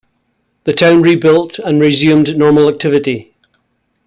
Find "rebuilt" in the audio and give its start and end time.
1.03-1.59